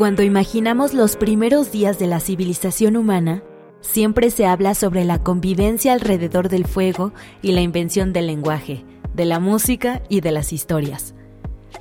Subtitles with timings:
[0.00, 3.42] Cuando imaginamos los primeros días de la civilización humana,
[3.82, 8.82] siempre se habla sobre la convivencia alrededor del fuego y la invención del lenguaje,
[9.12, 11.14] de la música y de las historias.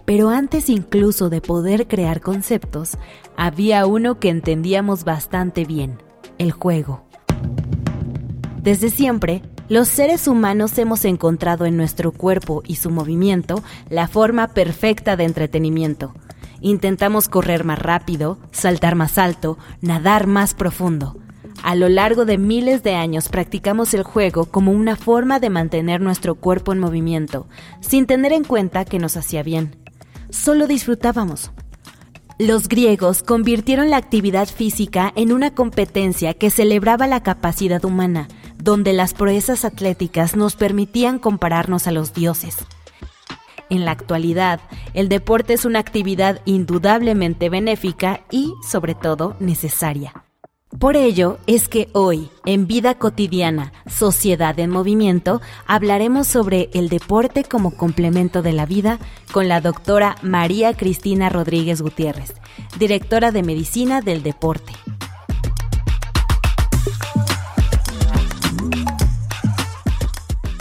[0.03, 2.97] Pero antes incluso de poder crear conceptos,
[3.37, 6.03] había uno que entendíamos bastante bien,
[6.39, 7.05] el juego.
[8.61, 14.49] Desde siempre, los seres humanos hemos encontrado en nuestro cuerpo y su movimiento la forma
[14.49, 16.13] perfecta de entretenimiento,
[16.61, 21.17] Intentamos correr más rápido, saltar más alto, nadar más profundo.
[21.63, 25.99] A lo largo de miles de años practicamos el juego como una forma de mantener
[26.01, 27.47] nuestro cuerpo en movimiento,
[27.81, 29.75] sin tener en cuenta que nos hacía bien.
[30.29, 31.51] Solo disfrutábamos.
[32.37, 38.93] Los griegos convirtieron la actividad física en una competencia que celebraba la capacidad humana, donde
[38.93, 42.57] las proezas atléticas nos permitían compararnos a los dioses.
[43.69, 44.59] En la actualidad,
[44.93, 50.13] el deporte es una actividad indudablemente benéfica y, sobre todo, necesaria.
[50.79, 57.43] Por ello es que hoy, en Vida Cotidiana, Sociedad en Movimiento, hablaremos sobre el deporte
[57.43, 58.99] como complemento de la vida
[59.31, 62.33] con la doctora María Cristina Rodríguez Gutiérrez,
[62.77, 64.73] directora de Medicina del Deporte.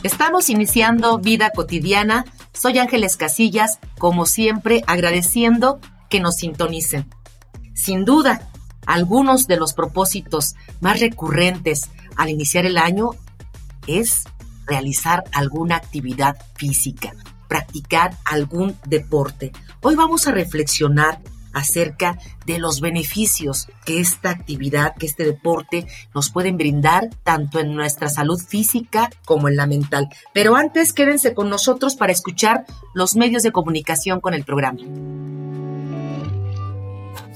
[0.02, 2.24] Estamos iniciando Vida Cotidiana
[2.60, 7.08] soy Ángeles Casillas, como siempre agradeciendo que nos sintonicen.
[7.74, 8.50] Sin duda,
[8.86, 13.10] algunos de los propósitos más recurrentes al iniciar el año
[13.86, 14.24] es
[14.66, 17.14] realizar alguna actividad física,
[17.48, 19.52] practicar algún deporte.
[19.80, 21.20] Hoy vamos a reflexionar
[21.58, 27.74] acerca de los beneficios que esta actividad, que este deporte nos pueden brindar tanto en
[27.74, 30.08] nuestra salud física como en la mental.
[30.32, 32.64] Pero antes quédense con nosotros para escuchar
[32.94, 34.80] los medios de comunicación con el programa.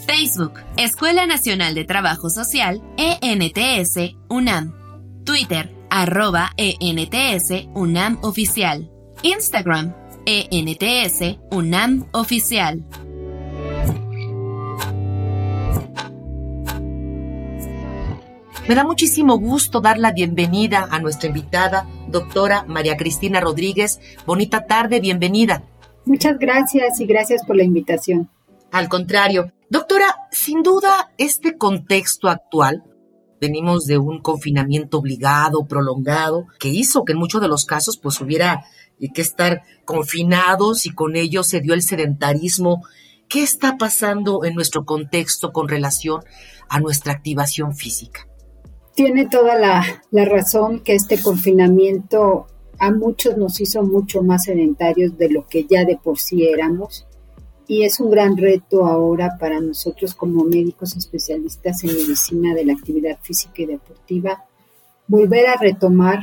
[0.06, 4.74] Facebook, Escuela Nacional de Trabajo Social, ENTS, UNAM.
[5.24, 8.90] Twitter, arroba ENTS, UNAM Oficial.
[9.22, 9.94] Instagram,
[10.26, 12.84] ENTS, UNAM Oficial.
[18.68, 24.00] Me da muchísimo gusto dar la bienvenida a nuestra invitada, doctora María Cristina Rodríguez.
[24.24, 25.64] Bonita tarde, bienvenida.
[26.04, 28.30] Muchas gracias y gracias por la invitación.
[28.70, 32.84] Al contrario, doctora, sin duda este contexto actual,
[33.40, 38.20] venimos de un confinamiento obligado, prolongado, que hizo que en muchos de los casos pues
[38.20, 38.64] hubiera
[39.12, 42.84] que estar confinados y con ello se dio el sedentarismo.
[43.28, 46.22] ¿Qué está pasando en nuestro contexto con relación
[46.68, 48.28] a nuestra activación física?
[48.94, 52.46] Tiene toda la, razón que este confinamiento
[52.78, 57.06] a muchos nos hizo mucho más sedentarios de lo que ya de por sí éramos
[57.68, 62.72] y es un gran reto ahora para nosotros como médicos especialistas en medicina de la
[62.72, 64.44] actividad física y deportiva
[65.06, 66.20] volver a retomar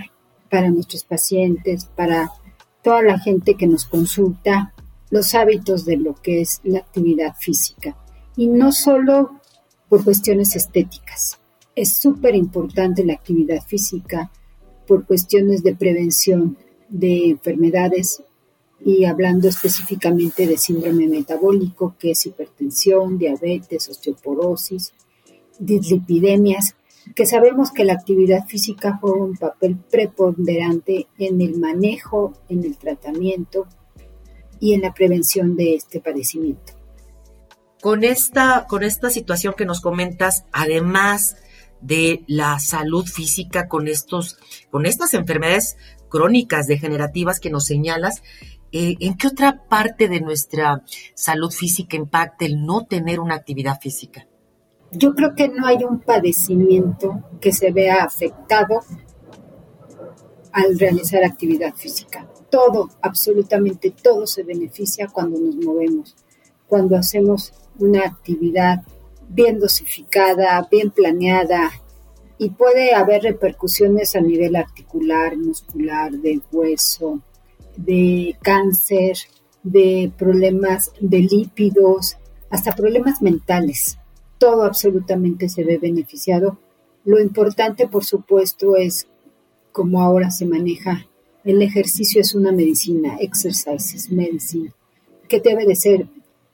[0.49, 2.31] para nuestros pacientes, para
[2.83, 4.73] toda la gente que nos consulta,
[5.09, 7.95] los hábitos de lo que es la actividad física
[8.35, 9.39] y no solo
[9.89, 11.39] por cuestiones estéticas.
[11.79, 14.29] Es súper importante la actividad física
[14.85, 16.57] por cuestiones de prevención
[16.89, 18.21] de enfermedades
[18.83, 24.91] y hablando específicamente de síndrome metabólico, que es hipertensión, diabetes, osteoporosis,
[25.57, 26.75] dislipidemias,
[27.15, 32.75] que sabemos que la actividad física juega un papel preponderante en el manejo, en el
[32.75, 33.67] tratamiento
[34.59, 36.73] y en la prevención de este padecimiento.
[37.81, 41.37] Con esta, con esta situación que nos comentas, además
[41.81, 44.37] de la salud física con estos,
[44.69, 45.77] con estas enfermedades
[46.09, 48.21] crónicas degenerativas que nos señalas,
[48.71, 50.83] eh, ¿en qué otra parte de nuestra
[51.15, 54.27] salud física impacta el no tener una actividad física?
[54.91, 58.81] Yo creo que no hay un padecimiento que se vea afectado
[60.51, 62.27] al realizar actividad física.
[62.49, 66.15] Todo, absolutamente todo se beneficia cuando nos movemos,
[66.67, 68.81] cuando hacemos una actividad
[69.29, 71.71] bien dosificada, bien planeada,
[72.37, 77.21] y puede haber repercusiones a nivel articular, muscular, de hueso,
[77.75, 79.17] de cáncer,
[79.61, 82.17] de problemas de lípidos,
[82.49, 83.97] hasta problemas mentales.
[84.37, 86.57] Todo absolutamente se ve beneficiado.
[87.03, 89.07] Lo importante, por supuesto, es
[89.73, 91.07] como ahora se maneja.
[91.43, 94.73] El ejercicio es una medicina, exercise es medicina,
[95.27, 96.07] que debe de ser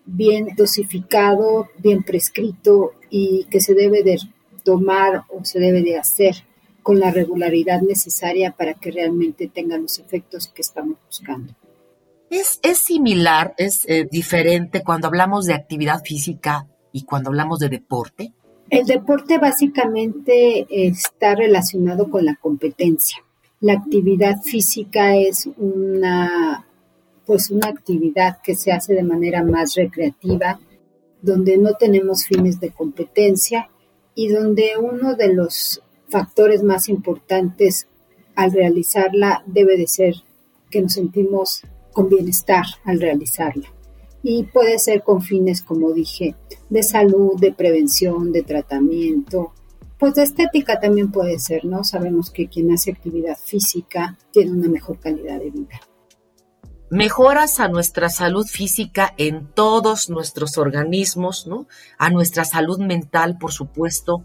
[0.06, 4.20] bien dosificado, bien prescrito y que se debe de
[4.64, 6.36] tomar o se debe de hacer
[6.84, 11.54] con la regularidad necesaria para que realmente tenga los efectos que estamos buscando.
[12.30, 17.70] Es, es similar, es eh, diferente cuando hablamos de actividad física y cuando hablamos de
[17.70, 18.34] deporte.
[18.70, 23.18] El deporte básicamente está relacionado con la competencia.
[23.62, 26.66] La actividad física es una
[27.26, 30.60] pues una actividad que se hace de manera más recreativa,
[31.22, 33.70] donde no tenemos fines de competencia
[34.14, 37.88] y donde uno de los factores más importantes
[38.36, 40.16] al realizarla debe de ser
[40.70, 41.62] que nos sentimos
[41.94, 43.68] con bienestar al realizarla.
[44.22, 46.36] Y puede ser con fines, como dije,
[46.70, 49.54] de salud, de prevención, de tratamiento.
[50.00, 51.84] Pues de estética también puede ser, ¿no?
[51.84, 55.80] Sabemos que quien hace actividad física tiene una mejor calidad de vida.
[56.92, 61.68] Mejoras a nuestra salud física en todos nuestros organismos, ¿no?
[61.98, 64.24] A nuestra salud mental, por supuesto,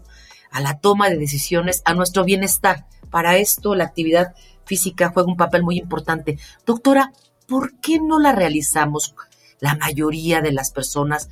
[0.51, 2.85] a la toma de decisiones, a nuestro bienestar.
[3.09, 6.37] Para esto la actividad física juega un papel muy importante.
[6.63, 7.13] Doctora,
[7.47, 9.15] ¿por qué no la realizamos
[9.59, 11.29] la mayoría de las personas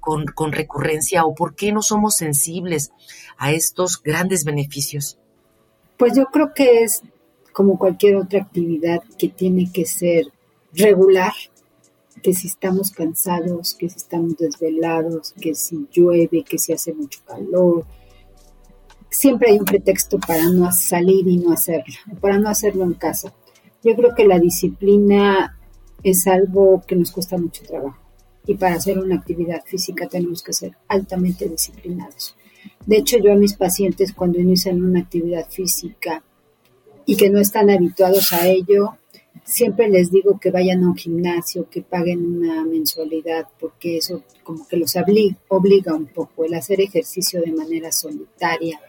[0.00, 2.90] con, con recurrencia o por qué no somos sensibles
[3.38, 5.16] a estos grandes beneficios?
[5.96, 7.02] Pues yo creo que es
[7.52, 10.32] como cualquier otra actividad que tiene que ser
[10.76, 11.32] regular,
[12.22, 17.20] que si estamos cansados, que si estamos desvelados, que si llueve, que si hace mucho
[17.26, 17.86] calor.
[19.10, 23.32] Siempre hay un pretexto para no salir y no hacerlo, para no hacerlo en casa.
[23.82, 25.58] Yo creo que la disciplina
[26.02, 27.98] es algo que nos cuesta mucho trabajo
[28.46, 32.36] y para hacer una actividad física tenemos que ser altamente disciplinados.
[32.84, 36.22] De hecho, yo a mis pacientes cuando inician una actividad física
[37.04, 38.96] y que no están habituados a ello,
[39.46, 44.66] siempre les digo que vayan a un gimnasio, que paguen una mensualidad, porque eso como
[44.66, 44.94] que los
[45.48, 48.80] obliga un poco el hacer ejercicio de manera solitaria,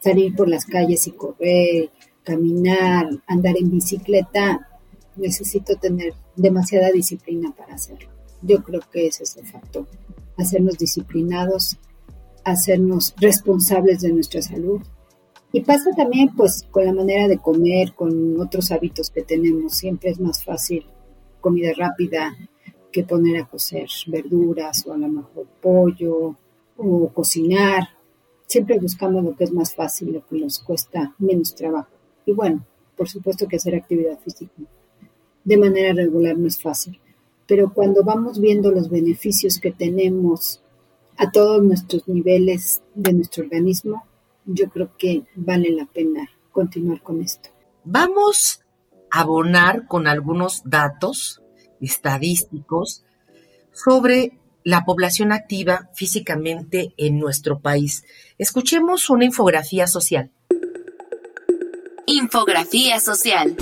[0.00, 1.90] salir por las calles y correr,
[2.24, 4.68] caminar, andar en bicicleta,
[5.16, 8.08] necesito tener demasiada disciplina para hacerlo.
[8.42, 9.86] Yo creo que ese es el factor.
[10.36, 11.78] Hacernos disciplinados,
[12.44, 14.80] hacernos responsables de nuestra salud.
[15.52, 19.74] Y pasa también pues con la manera de comer, con otros hábitos que tenemos.
[19.74, 20.86] Siempre es más fácil
[21.40, 22.36] comida rápida
[22.92, 26.36] que poner a cocer verduras o a lo mejor pollo
[26.76, 27.88] o cocinar.
[28.46, 31.90] Siempre buscamos lo que es más fácil, lo que nos cuesta menos trabajo.
[32.26, 32.64] Y bueno,
[32.96, 34.52] por supuesto que hacer actividad física
[35.44, 37.00] de manera regular no es fácil,
[37.46, 40.60] pero cuando vamos viendo los beneficios que tenemos
[41.16, 44.04] a todos nuestros niveles de nuestro organismo,
[44.54, 47.50] yo creo que vale la pena continuar con esto.
[47.84, 48.62] Vamos
[49.10, 51.42] a abonar con algunos datos
[51.80, 53.04] estadísticos
[53.72, 58.04] sobre la población activa físicamente en nuestro país.
[58.38, 60.30] Escuchemos una infografía social.
[62.06, 63.56] Infografía social.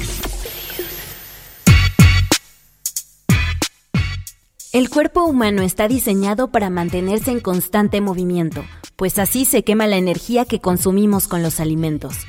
[4.70, 9.96] El cuerpo humano está diseñado para mantenerse en constante movimiento, pues así se quema la
[9.96, 12.27] energía que consumimos con los alimentos.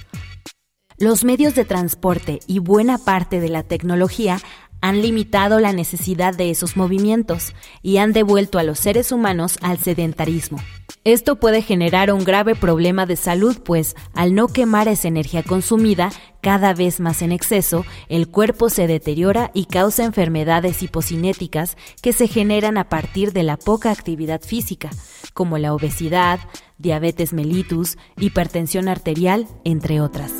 [0.98, 4.39] Los medios de transporte y buena parte de la tecnología
[4.81, 9.77] han limitado la necesidad de esos movimientos y han devuelto a los seres humanos al
[9.77, 10.59] sedentarismo.
[11.05, 16.12] Esto puede generar un grave problema de salud, pues al no quemar esa energía consumida
[16.41, 22.27] cada vez más en exceso, el cuerpo se deteriora y causa enfermedades hipocinéticas que se
[22.27, 24.89] generan a partir de la poca actividad física,
[25.33, 26.39] como la obesidad,
[26.77, 30.31] diabetes mellitus, hipertensión arterial, entre otras.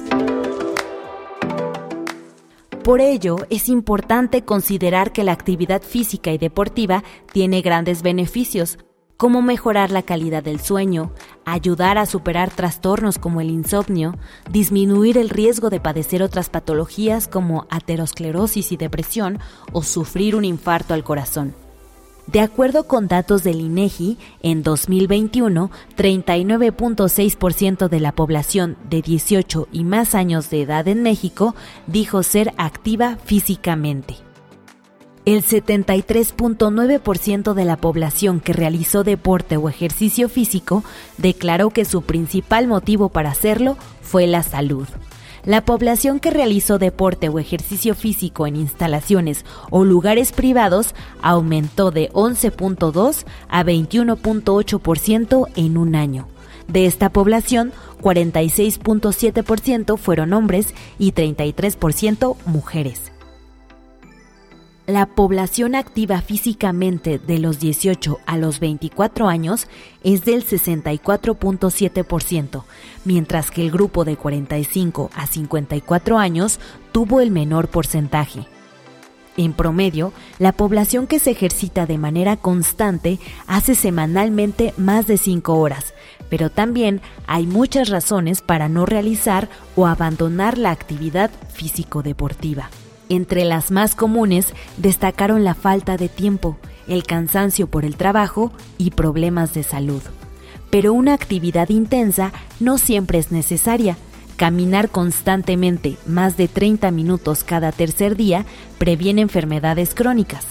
[2.90, 8.80] Por ello, es importante considerar que la actividad física y deportiva tiene grandes beneficios,
[9.16, 11.12] como mejorar la calidad del sueño,
[11.46, 14.16] ayudar a superar trastornos como el insomnio,
[14.50, 19.38] disminuir el riesgo de padecer otras patologías como aterosclerosis y depresión
[19.72, 21.54] o sufrir un infarto al corazón.
[22.32, 29.84] De acuerdo con datos del INEGI, en 2021, 39.6% de la población de 18 y
[29.84, 31.56] más años de edad en México
[31.88, 34.18] dijo ser activa físicamente.
[35.26, 40.84] El 73.9% de la población que realizó deporte o ejercicio físico
[41.18, 44.88] declaró que su principal motivo para hacerlo fue la salud.
[45.50, 52.12] La población que realizó deporte o ejercicio físico en instalaciones o lugares privados aumentó de
[52.12, 56.28] 11.2 a 21.8% en un año.
[56.68, 63.12] De esta población, 46.7% fueron hombres y 33% mujeres
[64.90, 69.68] la población activa físicamente de los 18 a los 24 años
[70.04, 72.64] es del 64.7%,
[73.06, 76.60] mientras que el grupo de 45 a 54 años
[76.92, 78.48] tuvo el menor porcentaje.
[79.38, 85.54] En promedio, la población que se ejercita de manera constante hace semanalmente más de 5
[85.54, 85.94] horas,
[86.30, 92.72] pero también hay muchas razones para no realizar o abandonar la actividad físico-deportiva.
[93.10, 98.92] Entre las más comunes destacaron la falta de tiempo, el cansancio por el trabajo y
[98.92, 100.02] problemas de salud.
[100.70, 103.98] Pero una actividad intensa no siempre es necesaria.
[104.38, 108.46] Caminar constantemente más de 30 minutos cada tercer día
[108.78, 110.46] previene enfermedades crónicas.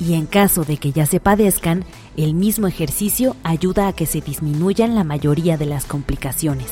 [0.00, 1.84] Y en caso de que ya se padezcan,
[2.16, 6.70] el mismo ejercicio ayuda a que se disminuyan la mayoría de las complicaciones.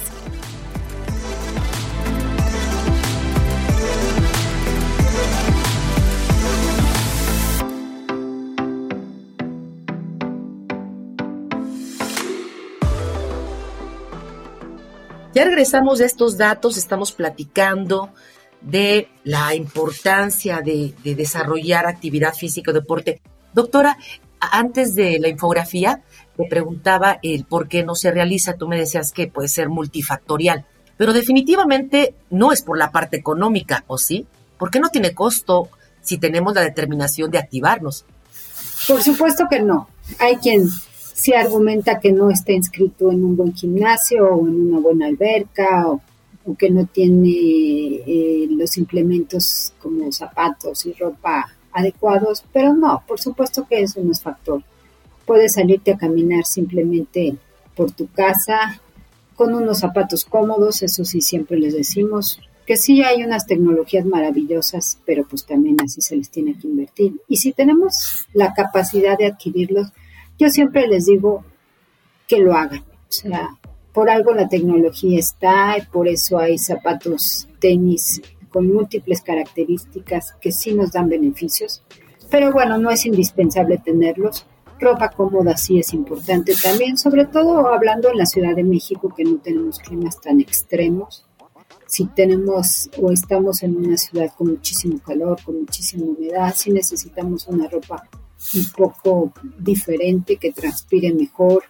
[15.37, 18.09] Ya regresamos de estos datos, estamos platicando
[18.63, 23.21] de la importancia de, desarrollar actividad física o deporte.
[23.53, 23.99] Doctora,
[24.41, 26.03] antes de la infografía,
[26.39, 28.55] me preguntaba el por qué no se realiza.
[28.55, 30.65] Tú me decías que puede ser multifactorial,
[30.97, 34.27] pero definitivamente no es por la parte económica, ¿o sí?
[34.57, 35.69] ¿Por qué no tiene costo
[36.01, 38.07] si tenemos la determinación de activarnos?
[38.89, 39.87] Por supuesto que no.
[40.19, 40.67] Hay quien
[41.17, 45.89] se argumenta que no está inscrito en un buen gimnasio o en una buena alberca
[45.89, 46.03] o,
[46.59, 53.67] que no tiene eh, los implementos como zapatos y ropa adecuados, pero no, por supuesto
[53.67, 54.63] que eso no es factor.
[55.25, 57.35] Puedes salirte a caminar simplemente
[57.75, 58.81] por tu casa
[59.35, 64.99] con unos zapatos cómodos, eso sí siempre les decimos, que sí hay unas tecnologías maravillosas,
[65.07, 67.21] pero pues también así se les tiene que invertir.
[67.27, 69.89] Y si tenemos la capacidad de adquirirlos,
[70.39, 71.45] yo siempre les digo
[72.27, 72.81] que lo hagan.
[72.81, 73.57] O sea,
[73.93, 80.53] por algo la tecnología está y por eso hay zapatos, tenis con múltiples características que
[80.53, 81.83] sí nos dan beneficios.
[82.31, 84.47] Pero bueno, no es indispensable tenerlos.
[84.79, 89.25] Ropa cómoda sí es importante también, sobre todo hablando en la Ciudad de México que
[89.25, 91.25] no tenemos climas tan extremos.
[91.87, 97.47] Si tenemos o estamos en una ciudad con muchísimo calor, con muchísima humedad, sí necesitamos
[97.47, 98.09] una ropa
[98.55, 101.65] un poco diferente, que transpire mejor,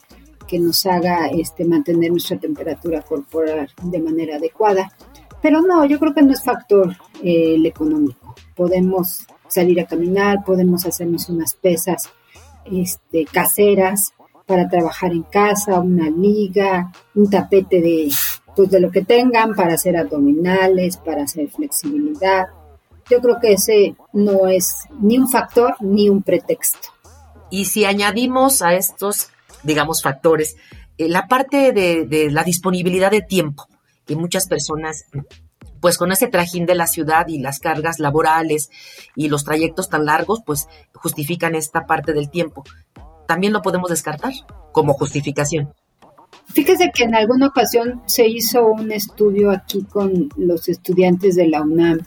[0.46, 4.92] que nos haga este, mantener nuestra temperatura corporal de manera adecuada.
[5.42, 8.34] Pero no, yo creo que no es factor eh, el económico.
[8.54, 12.10] Podemos salir a caminar, podemos hacernos unas pesas
[12.64, 14.12] este, caseras
[14.46, 18.08] para trabajar en casa, una liga, un tapete de,
[18.54, 22.46] pues de lo que tengan para hacer abdominales, para hacer flexibilidad.
[23.10, 26.88] Yo creo que ese no es ni un factor ni un pretexto.
[27.50, 29.28] Y si añadimos a estos,
[29.62, 30.56] digamos, factores,
[30.98, 33.68] eh, la parte de, la disponibilidad de tiempo,
[34.06, 35.04] que muchas personas
[35.80, 38.70] pues con ese trajín de la ciudad y las cargas laborales
[39.14, 42.64] y los trayectos tan largos, pues justifican esta parte del tiempo.
[43.28, 44.32] También lo podemos descartar
[44.72, 45.72] como justificación.
[46.46, 51.62] Fíjese que en alguna ocasión se hizo un estudio aquí con los estudiantes de la
[51.62, 52.00] UNAM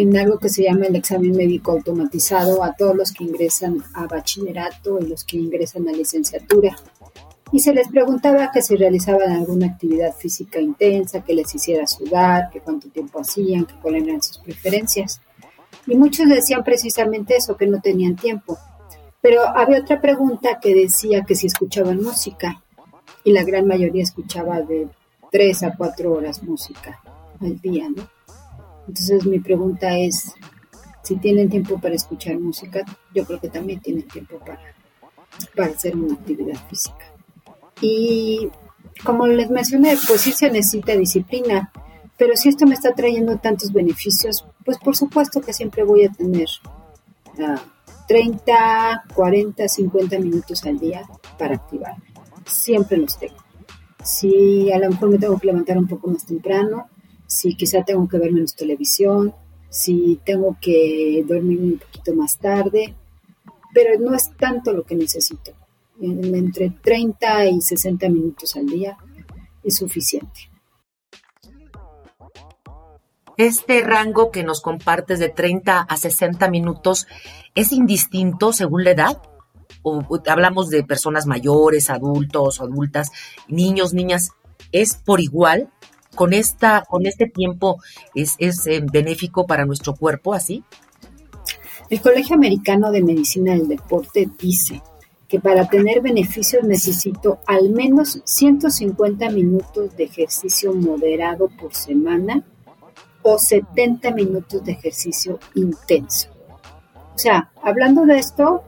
[0.00, 4.06] en algo que se llama el examen médico automatizado a todos los que ingresan a
[4.06, 6.76] bachillerato y los que ingresan a licenciatura.
[7.52, 12.48] Y se les preguntaba que si realizaban alguna actividad física intensa, que les hiciera sudar,
[12.50, 15.20] que cuánto tiempo hacían, que cuáles eran sus preferencias.
[15.86, 18.58] Y muchos decían precisamente eso, que no tenían tiempo.
[19.20, 22.62] Pero había otra pregunta que decía que si escuchaban música.
[23.24, 24.88] Y la gran mayoría escuchaba de
[25.30, 27.00] tres a cuatro horas música
[27.40, 28.08] al día, ¿no?
[28.88, 30.34] Entonces mi pregunta es,
[31.02, 32.84] si tienen tiempo para escuchar música,
[33.14, 34.74] yo creo que también tienen tiempo para,
[35.56, 37.12] para hacer una actividad física.
[37.80, 38.48] Y
[39.04, 41.72] como les mencioné, pues sí se necesita disciplina,
[42.16, 46.12] pero si esto me está trayendo tantos beneficios, pues por supuesto que siempre voy a
[46.12, 46.48] tener
[48.06, 51.02] 30, 40, 50 minutos al día
[51.38, 52.04] para activarme.
[52.46, 53.36] Siempre los tengo.
[54.04, 56.88] Si a lo mejor me tengo que levantar un poco más temprano,
[57.32, 59.34] si quizá tengo que ver menos televisión,
[59.70, 62.94] si tengo que dormir un poquito más tarde,
[63.72, 65.52] pero no es tanto lo que necesito.
[65.98, 68.98] Entre 30 y 60 minutos al día
[69.64, 70.50] es suficiente.
[73.38, 77.06] Este rango que nos compartes de 30 a 60 minutos
[77.54, 79.22] es indistinto según la edad.
[79.82, 83.10] O, hablamos de personas mayores, adultos, adultas,
[83.48, 84.32] niños, niñas,
[84.70, 85.70] es por igual.
[86.14, 87.78] Con esta, con este tiempo
[88.14, 90.62] es, es eh, benéfico para nuestro cuerpo, así.
[91.88, 94.82] El Colegio Americano de Medicina del Deporte dice
[95.28, 102.44] que para tener beneficios necesito al menos 150 minutos de ejercicio moderado por semana
[103.22, 106.28] o 70 minutos de ejercicio intenso.
[107.14, 108.62] O sea, hablando de esto,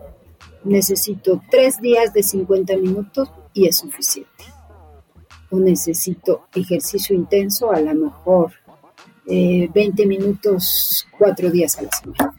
[0.65, 4.45] necesito tres días de 50 minutos y es suficiente.
[5.55, 8.53] O necesito ejercicio intenso, a lo mejor
[9.27, 12.35] 20 eh, minutos cuatro días a la semana.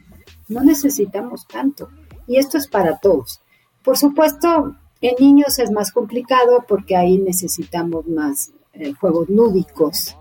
[0.48, 1.88] No necesitamos tanto.
[2.26, 3.40] Y esto es para todos.
[3.82, 10.16] Por supuesto, en niños es más complicado porque ahí necesitamos más eh, juegos lúdicos,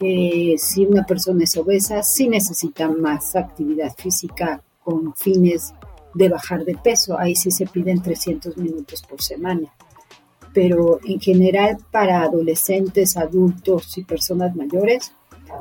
[0.00, 5.74] si una persona es obesa, sí necesita más actividad física con fines
[6.14, 7.18] de bajar de peso.
[7.18, 9.72] Ahí sí se piden 300 minutos por semana.
[10.52, 15.12] Pero en general para adolescentes, adultos y personas mayores,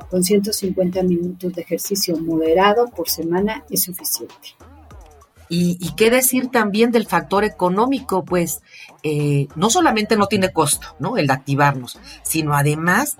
[0.10, 4.56] con 150 minutos de ejercicio moderado por semana es suficiente.
[5.50, 8.62] Y, qué decir también del factor económico, pues
[9.03, 11.15] eh, no solamente no tiene costo, ¿no?
[11.15, 13.17] El de activarnos, sino además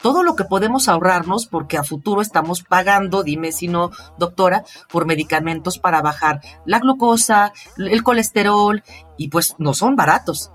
[0.00, 5.06] todo lo que podemos ahorrarnos porque a futuro estamos pagando, dime si no, doctora, por
[5.06, 8.82] medicamentos para bajar la glucosa, el colesterol
[9.16, 10.50] y pues no son baratos.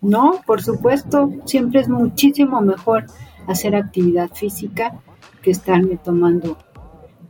[0.00, 3.06] No, por supuesto, siempre es muchísimo mejor
[3.46, 5.00] hacer actividad física
[5.42, 6.58] que estarme tomando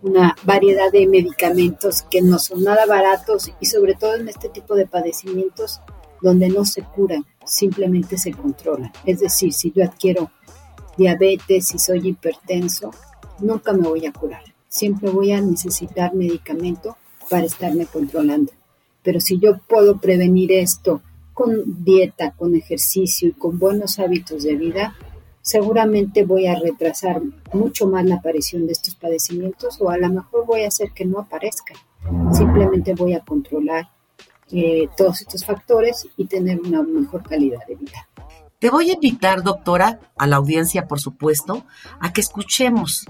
[0.03, 4.75] una variedad de medicamentos que no son nada baratos y sobre todo en este tipo
[4.75, 5.81] de padecimientos
[6.23, 8.93] donde no se curan, simplemente se controlan.
[9.05, 10.31] Es decir, si yo adquiero
[10.97, 12.91] diabetes, si soy hipertenso,
[13.41, 14.43] nunca me voy a curar.
[14.69, 16.97] Siempre voy a necesitar medicamento
[17.29, 18.53] para estarme controlando.
[19.03, 21.03] Pero si yo puedo prevenir esto
[21.37, 24.97] con dieta, con ejercicio y con buenos hábitos de vida,
[25.43, 27.21] seguramente voy a retrasar
[27.53, 31.05] mucho más la aparición de estos padecimientos o a lo mejor voy a hacer que
[31.05, 31.77] no aparezcan.
[32.33, 33.91] Simplemente voy a controlar
[34.51, 38.09] eh, todos estos factores y tener una mejor calidad de vida.
[38.59, 41.67] Te voy a invitar, doctora, a la audiencia, por supuesto,
[42.01, 43.05] a que escuchemos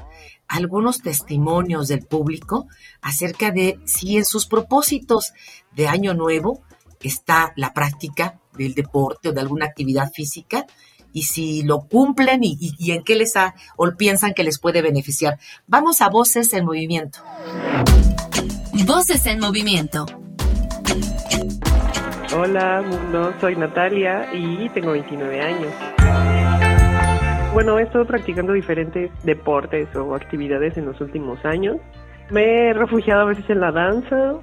[0.48, 2.66] algunos testimonios del público
[3.02, 5.32] acerca de si en sus propósitos
[5.76, 6.64] de año nuevo
[7.06, 10.66] está la práctica del deporte o de alguna actividad física
[11.12, 15.38] y si lo cumplen y, en qué les ha o piensan que les puede beneficiar.
[15.66, 17.20] Vamos a Voces en Movimiento.
[18.86, 20.06] Voces en Movimiento
[22.34, 25.72] Hola mundo, soy Natalia y tengo 29 años.
[27.54, 31.76] Bueno, he estado practicando diferentes deportes o actividades en los últimos años.
[32.30, 34.34] Me he refugiado a veces en la danza,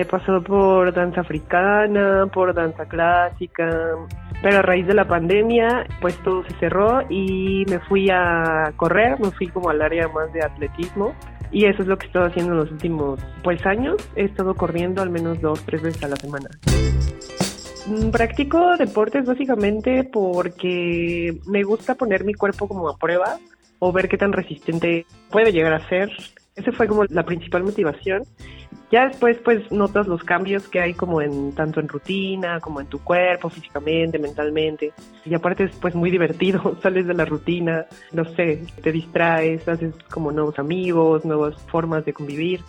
[0.00, 3.96] he pasado por danza africana, por danza clásica,
[4.42, 9.18] pero a raíz de la pandemia pues todo se cerró y me fui a correr,
[9.18, 11.14] me fui como al área más de atletismo
[11.50, 14.54] y eso es lo que he estado haciendo en los últimos pues años, he estado
[14.54, 16.50] corriendo al menos dos, tres veces a la semana.
[17.86, 23.38] Mm, practico deportes básicamente porque me gusta poner mi cuerpo como a prueba
[23.78, 26.10] o ver qué tan resistente puede llegar a ser.
[26.56, 28.22] Esa fue como la principal motivación.
[28.90, 32.86] Ya después pues notas los cambios que hay como en tanto en rutina, como en
[32.86, 34.92] tu cuerpo, físicamente, mentalmente.
[35.26, 39.94] Y aparte es pues muy divertido, sales de la rutina, no sé, te distraes, haces
[40.10, 42.60] como nuevos amigos, nuevas formas de convivir.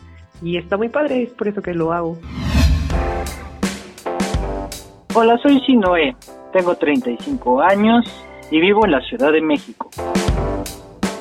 [0.41, 2.19] Y está muy padre, es por eso que lo hago.
[5.13, 6.15] Hola, soy Sinoé,
[6.51, 8.05] tengo 35 años
[8.51, 9.89] y vivo en la Ciudad de México.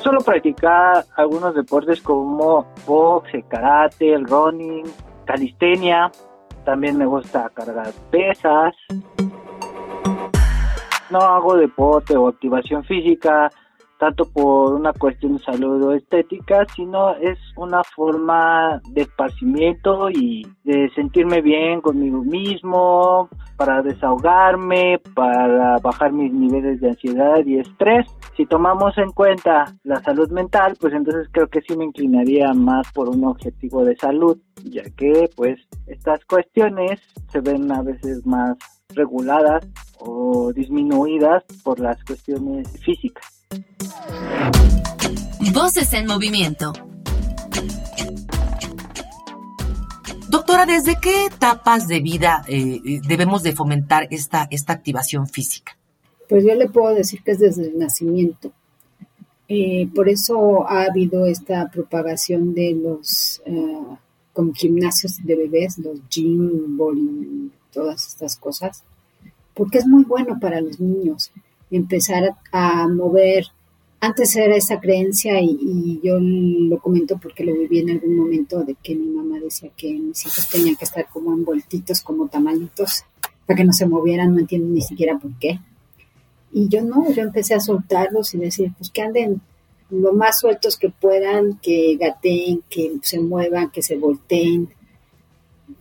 [0.07, 4.85] Solo practicar algunos deportes como box, el karate, el running,
[5.25, 6.09] calistenia.
[6.63, 8.73] También me gusta cargar pesas.
[11.09, 13.49] No hago deporte o activación física
[13.99, 20.45] tanto por una cuestión de salud o estética, sino es una forma de esparcimiento y
[20.63, 28.05] de sentirme bien conmigo mismo, para desahogarme, para bajar mis niveles de ansiedad y estrés.
[28.35, 32.91] Si tomamos en cuenta la salud mental, pues entonces creo que sí me inclinaría más
[32.93, 38.55] por un objetivo de salud, ya que pues estas cuestiones se ven a veces más
[38.93, 39.67] reguladas
[39.99, 43.36] o disminuidas por las cuestiones físicas.
[45.53, 46.73] Voces en movimiento.
[50.29, 55.77] Doctora, ¿desde qué etapas de vida eh, debemos de fomentar esta, esta activación física?
[56.29, 58.51] Pues yo le puedo decir que es desde el nacimiento.
[59.47, 63.97] Eh, por eso ha habido esta propagación de los eh,
[64.33, 68.83] como gimnasios de bebés, los gym, bowling, todas estas cosas,
[69.53, 71.31] porque es muy bueno para los niños
[71.71, 73.45] empezar a mover.
[73.99, 78.75] Antes era esa creencia y, yo lo comento porque lo viví en algún momento de
[78.75, 83.03] que mi mamá decía que mis hijos tenían que estar como envueltitos, como tamalitos,
[83.45, 85.59] para que no se movieran, no entiendo ni siquiera por qué.
[86.51, 89.41] Y yo no, yo empecé a soltarlos y decir, pues que anden
[89.89, 94.69] lo más sueltos que puedan, que gateen, que se muevan, que se volteen,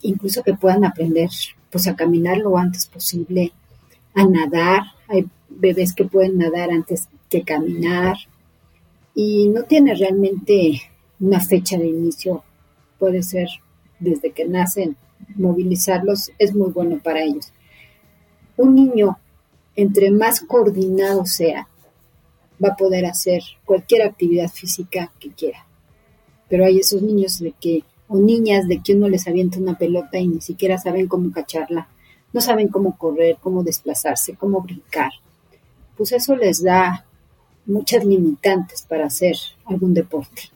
[0.02, 1.28] incluso que puedan aprender
[1.70, 3.52] pues a caminar lo antes posible,
[4.14, 4.82] a nadar.
[5.08, 5.26] Hay
[5.58, 8.16] bebés que pueden nadar antes que caminar
[9.14, 10.82] y no tiene realmente
[11.20, 12.44] una fecha de inicio.
[12.98, 13.48] Puede ser
[13.98, 14.96] desde que nacen,
[15.34, 17.52] movilizarlos es muy bueno para ellos.
[18.56, 19.18] Un niño,
[19.74, 21.68] entre más coordinado sea,
[22.62, 25.66] va a poder hacer cualquier actividad física que quiera.
[26.48, 30.18] Pero hay esos niños de que, o niñas de que uno les avienta una pelota
[30.18, 31.88] y ni siquiera saben cómo cacharla,
[32.32, 35.10] no saben cómo correr, cómo desplazarse, cómo brincar.
[35.96, 37.04] Pues eso les da
[37.64, 40.50] muchas limitantes para hacer algún deporte.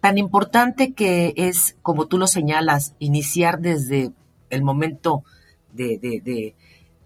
[0.00, 4.10] Tan importante que es, como tú lo señalas, iniciar desde
[4.50, 5.22] el momento
[5.72, 6.54] de, de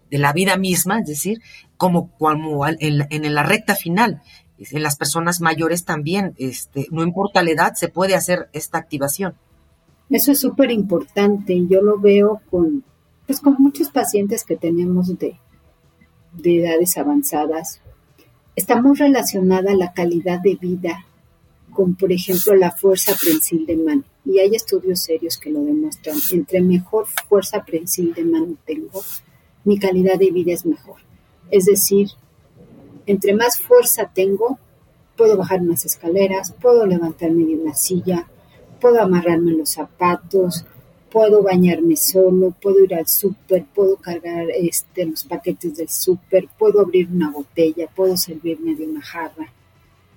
[0.09, 1.41] de la vida misma, es decir,
[1.77, 2.77] como, como en,
[3.09, 4.21] en, la recta final.
[4.57, 9.35] En las personas mayores también, este, no importa la edad, se puede hacer esta activación.
[10.09, 11.67] Eso es súper importante.
[11.67, 12.83] Yo lo veo con,
[13.27, 15.37] pues con muchos pacientes que tenemos de,
[16.33, 17.81] de edades avanzadas.
[18.55, 21.05] Está muy relacionada la calidad de vida
[21.71, 24.03] con, por ejemplo, la fuerza prensil de mano.
[24.25, 26.17] Y hay estudios serios que lo demuestran.
[26.31, 29.03] Entre mejor fuerza prensil de mano tengo,
[29.63, 31.01] mi calidad de vida es mejor.
[31.51, 32.09] Es decir,
[33.05, 34.59] entre más fuerza tengo,
[35.15, 38.27] puedo bajar unas escaleras, puedo levantarme de una silla,
[38.81, 40.65] puedo amarrarme los zapatos,
[41.11, 46.81] puedo bañarme solo, puedo ir al súper, puedo cargar este, los paquetes del súper, puedo
[46.81, 49.53] abrir una botella, puedo servirme de una jarra.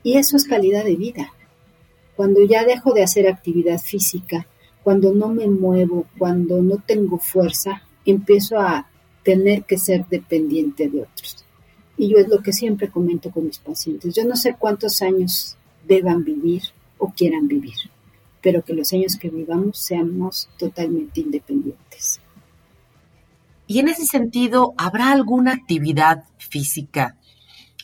[0.03, 1.33] Y eso es calidad de vida.
[2.17, 4.47] Cuando ya dejo de hacer actividad física,
[4.83, 8.89] cuando no me muevo, cuando no tengo fuerza, empiezo a
[9.23, 11.45] tener que ser dependiente de otros.
[11.97, 14.15] Y yo es lo que siempre comento con mis pacientes.
[14.15, 16.63] Yo no sé cuántos años deban vivir
[16.99, 17.77] o quieran vivir,
[18.43, 22.21] pero que los años que vivamos seamos totalmente independientes.
[23.67, 27.17] Y en ese sentido, ¿habrá alguna actividad física,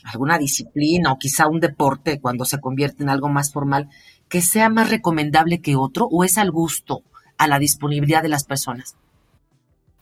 [0.03, 3.89] alguna disciplina o quizá un deporte cuando se convierte en algo más formal
[4.27, 7.03] que sea más recomendable que otro o es al gusto,
[7.37, 8.95] a la disponibilidad de las personas?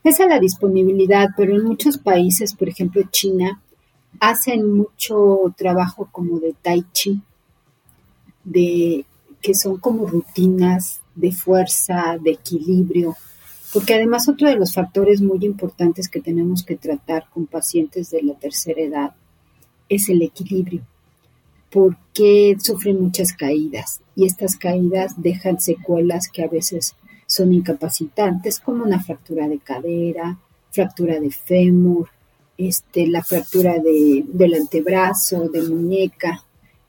[0.05, 3.59] es a la disponibilidad, pero en muchos países, por ejemplo China,
[4.19, 7.21] hacen mucho trabajo como de tai chi,
[8.43, 9.03] de
[9.45, 13.15] que son como rutinas de fuerza, de equilibrio,
[13.71, 18.23] porque además otro de los factores muy importantes que tenemos que tratar con pacientes de
[18.23, 19.15] la tercera edad
[19.87, 20.81] es el equilibrio,
[21.69, 26.95] porque sufren muchas caídas y estas caídas dejan secuelas que a veces
[27.27, 30.39] son incapacitantes como una fractura de cadera,
[30.71, 32.09] fractura de fémur,
[32.57, 36.44] este, la fractura de, del antebrazo, de muñeca,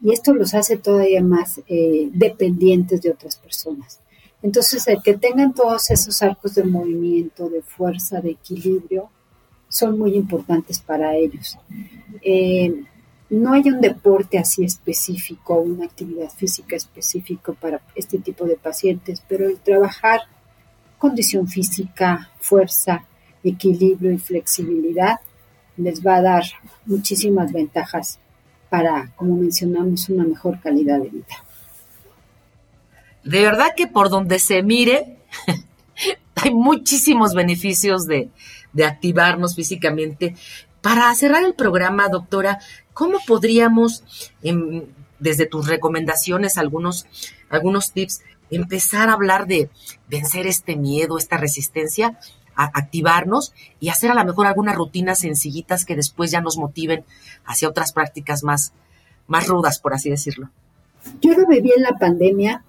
[0.06, 3.98] y esto los hace todavía más eh, dependientes de otras personas.
[4.40, 9.10] Entonces, el que tengan todos esos arcos de movimiento, de fuerza, de equilibrio,
[9.68, 11.58] son muy importantes para ellos.
[12.22, 12.84] Eh,
[13.30, 19.20] no hay un deporte así específico, una actividad física específica para este tipo de pacientes,
[19.28, 20.20] pero el trabajar
[20.98, 23.04] condición física, fuerza,
[23.42, 25.16] equilibrio y flexibilidad
[25.76, 26.44] les va a dar
[26.84, 28.20] muchísimas ventajas
[28.76, 31.44] para, como mencionamos, una mejor calidad de vida.
[33.24, 35.16] De verdad que por donde se mire,
[36.34, 38.28] hay muchísimos beneficios de,
[38.74, 40.34] de activarnos físicamente.
[40.82, 42.58] Para cerrar el programa, doctora,
[42.92, 44.04] ¿Cómo podríamos,
[44.42, 44.84] em,
[45.18, 47.06] desde tus recomendaciones, algunos,
[47.48, 49.70] algunos tips, empezar a hablar de
[50.06, 52.18] vencer este miedo, esta resistencia,
[52.56, 57.04] a activarnos y hacer a lo mejor algunas rutinas sencillitas que después ya nos motiven
[57.44, 58.72] hacia otras prácticas más,
[59.26, 60.50] más rudas, por así decirlo?
[61.20, 62.64] Yo lo viví en la pandemia.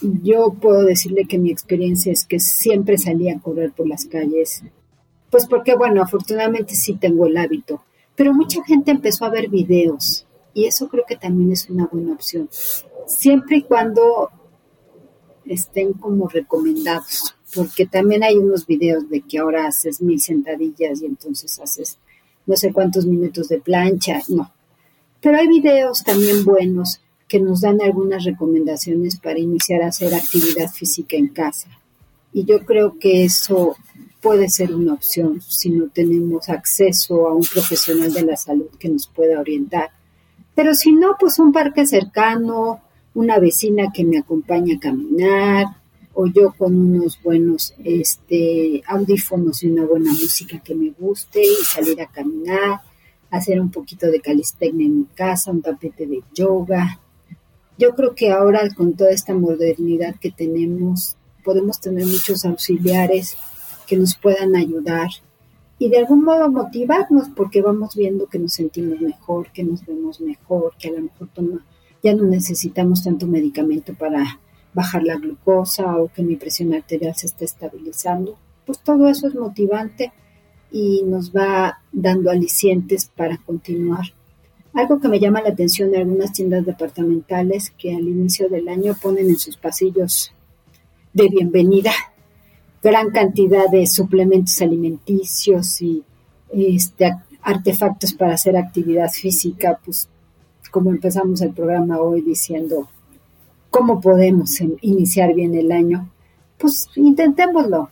[0.00, 4.62] Yo puedo decirle que mi experiencia es que siempre salía a correr por las calles.
[5.30, 7.84] Pues porque, bueno, afortunadamente sí tengo el hábito
[8.20, 12.12] pero mucha gente empezó a ver videos y eso creo que también es una buena
[12.12, 12.50] opción,
[13.06, 14.28] siempre y cuando
[15.46, 17.34] estén como recomendados.
[17.54, 21.98] Porque también hay unos videos de que ahora haces mil sentadillas y entonces haces
[22.46, 24.52] no sé cuántos minutos de plancha, no.
[25.20, 30.68] Pero hay videos también buenos que nos dan algunas recomendaciones para iniciar a hacer actividad
[30.70, 31.68] física en casa.
[32.32, 33.76] Y yo creo que eso
[34.20, 38.88] puede ser una opción si no tenemos acceso a un profesional de la salud que
[38.88, 39.90] nos pueda orientar.
[40.54, 42.80] Pero si no, pues un parque cercano,
[43.14, 45.66] una vecina que me acompañe a caminar,
[46.20, 51.64] o yo con unos buenos este, audífonos y una buena música que me guste y
[51.64, 52.82] salir a caminar,
[53.30, 57.00] hacer un poquito de calistecnia en mi casa, un tapete de yoga.
[57.78, 63.38] Yo creo que ahora con toda esta modernidad que tenemos, podemos tener muchos auxiliares
[63.86, 65.08] que nos puedan ayudar
[65.78, 70.20] y de algún modo motivarnos porque vamos viendo que nos sentimos mejor, que nos vemos
[70.20, 71.30] mejor, que a lo mejor
[72.02, 74.38] ya no necesitamos tanto medicamento para
[74.72, 78.36] bajar la glucosa o que mi presión arterial se esté estabilizando.
[78.66, 80.12] Pues todo eso es motivante
[80.70, 84.04] y nos va dando alicientes para continuar.
[84.72, 88.94] Algo que me llama la atención de algunas tiendas departamentales que al inicio del año
[89.00, 90.32] ponen en sus pasillos
[91.12, 91.92] de bienvenida
[92.82, 96.02] gran cantidad de suplementos alimenticios y
[96.52, 100.08] este, artefactos para hacer actividad física, pues
[100.70, 102.88] como empezamos el programa hoy diciendo
[103.70, 106.10] cómo podemos iniciar bien el año,
[106.58, 107.88] pues intentémoslo,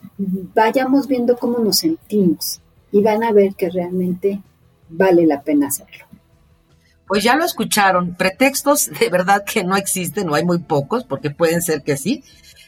[0.55, 2.61] vayamos viendo cómo nos sentimos
[2.93, 4.43] y van a ver que realmente
[4.89, 6.05] vale la pena hacerlo.
[7.07, 11.31] Pues ya lo escucharon, pretextos de verdad que no existen, no hay muy pocos, porque
[11.31, 12.23] pueden ser que sí,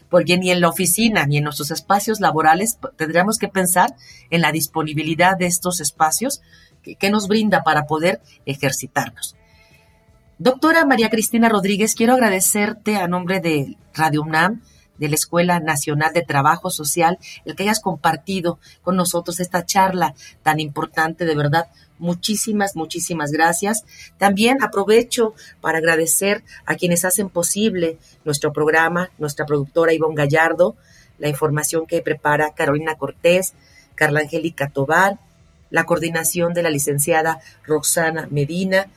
[0.08, 3.94] porque ni en la oficina ni en nuestros espacios laborales tendríamos que pensar
[4.30, 6.40] en la disponibilidad de estos espacios
[6.82, 9.36] que, nos brinda para poder ejercitarnos.
[10.42, 14.62] Doctora María Cristina Rodríguez, quiero agradecerte a nombre de Radio UNAM,
[14.96, 20.14] de la Escuela Nacional de Trabajo Social, el que hayas compartido con nosotros esta charla
[20.42, 21.66] tan importante, de verdad,
[21.98, 23.84] Muchísimas, muchísimas gracias.
[24.16, 30.74] También aprovecho para agradecer a quienes hacen posible nuestro programa, nuestra productora Ivonne Gallardo,
[31.18, 33.52] la información que prepara Carolina Cortés,
[33.94, 35.18] Carla Angélica Tobar,
[35.68, 38.88] la coordinación de la licenciada Roxana Medina,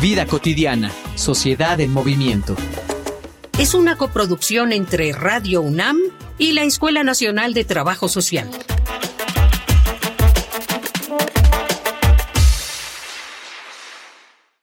[0.00, 2.56] Vida cotidiana, sociedad en movimiento.
[3.58, 5.98] Es una coproducción entre Radio UNAM
[6.38, 8.48] y la Escuela Nacional de Trabajo Social.